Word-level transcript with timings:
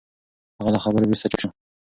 هغه 0.59 0.69
له 0.73 0.79
خبرو 0.83 1.05
وروسته 1.07 1.29
چوپ 1.31 1.39
شو. 1.41 1.49